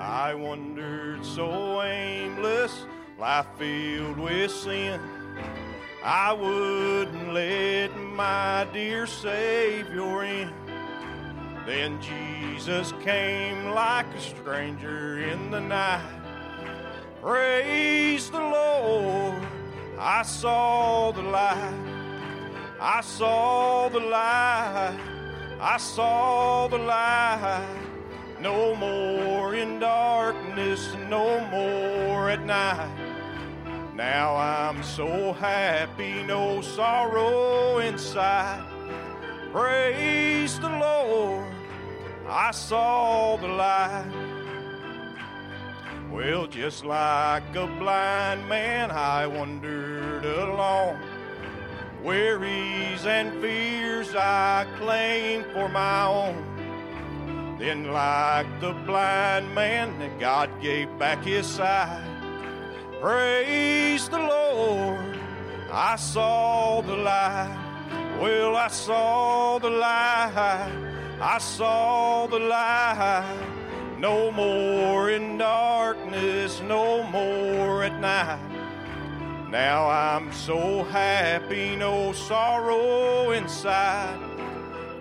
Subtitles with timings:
[0.00, 2.86] I wandered so aimless,
[3.18, 4.98] life filled with sin.
[6.02, 10.50] I wouldn't let my dear Savior in.
[11.66, 16.02] Then Jesus came like a stranger in the night.
[17.20, 19.46] Praise the Lord,
[19.98, 21.74] I saw the light.
[22.80, 24.98] I saw the light.
[25.60, 27.68] I saw the light.
[28.40, 29.78] No more in
[30.30, 32.90] darkness, no more at night.
[33.94, 38.64] Now I'm so happy, no sorrow inside.
[39.52, 41.46] Praise the Lord,
[42.28, 44.06] I saw the light.
[46.12, 50.98] Well, just like a blind man, I wandered along.
[52.02, 56.59] Worries and fears I claim for my own.
[57.60, 62.02] Then, like the blind man, God gave back his sight.
[63.02, 65.18] Praise the Lord,
[65.70, 67.54] I saw the light.
[68.18, 70.72] Well, I saw the light.
[71.20, 73.26] I saw the light.
[73.98, 78.40] No more in darkness, no more at night.
[79.50, 84.18] Now I'm so happy, no sorrow inside.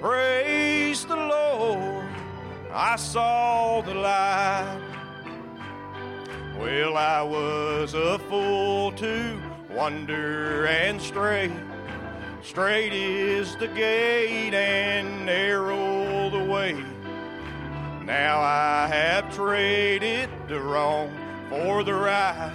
[0.02, 1.48] Praise the Lord,
[2.72, 4.80] I saw the light.
[6.59, 11.52] Well, I was a fool to wander and stray.
[12.44, 16.73] Straight is the gate and narrow the way.
[18.06, 21.09] Now I have traded the wrong
[21.50, 22.52] for the right.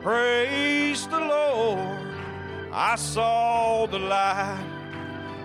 [0.00, 1.98] Praise the Lord,
[2.72, 4.64] I saw the light.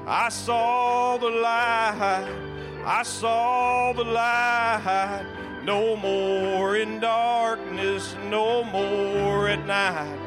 [0.07, 2.55] I saw the light.
[2.85, 5.25] I saw the light.
[5.63, 10.19] No more in darkness, no more at night.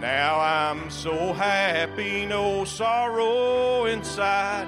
[0.00, 4.66] Now I'm so happy, no sorrow inside.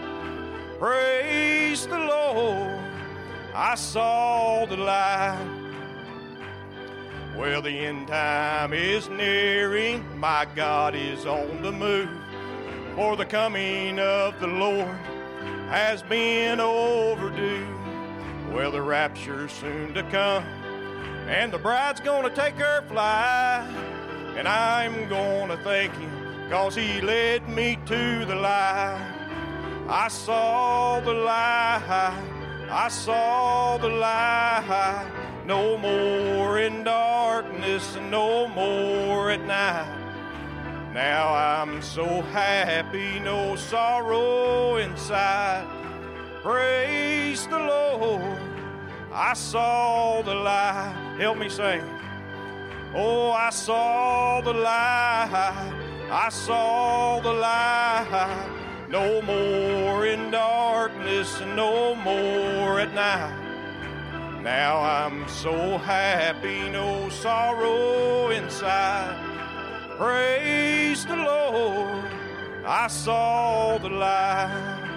[0.78, 2.78] Praise the Lord,
[3.55, 5.49] I saw the light.
[7.34, 12.10] Well, the end time is nearing, my God is on the move.
[12.94, 14.99] For the coming of the Lord
[15.71, 17.67] has been overdue.
[18.53, 20.43] Well, the rapture's soon to come,
[21.29, 23.65] and the bride's gonna take her flight.
[24.37, 28.99] And I'm gonna thank him, cause he led me to the light.
[29.89, 31.83] I saw the light,
[32.71, 35.07] I saw the light.
[35.47, 40.00] No more in darkness, no more at night.
[41.00, 45.66] Now I'm so happy, no sorrow inside.
[46.43, 48.38] Praise the Lord,
[49.10, 51.16] I saw the light.
[51.19, 51.81] Help me sing.
[52.94, 55.72] Oh, I saw the light,
[56.10, 58.50] I saw the light.
[58.91, 64.43] No more in darkness, no more at night.
[64.43, 69.30] Now I'm so happy, no sorrow inside.
[70.00, 72.06] Praise the Lord,
[72.65, 74.90] I saw the light.